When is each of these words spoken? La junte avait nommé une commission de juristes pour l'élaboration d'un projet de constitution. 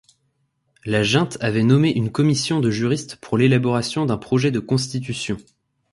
La 0.83 1.03
junte 1.03 1.37
avait 1.41 1.61
nommé 1.61 1.91
une 1.91 2.11
commission 2.11 2.59
de 2.59 2.71
juristes 2.71 3.17
pour 3.17 3.37
l'élaboration 3.37 4.07
d'un 4.07 4.17
projet 4.17 4.49
de 4.49 4.57
constitution. 4.59 5.37